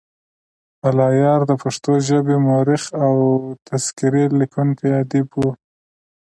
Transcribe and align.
الله 0.87 1.07
یار 1.23 1.41
دپښتو 1.49 1.91
ژبې 2.07 2.35
مؤرخ 2.45 2.83
او 3.05 3.13
تذکرې 3.67 4.23
لیکونی 4.39 4.89
ادیب 4.99 5.27
وو. 5.35 5.49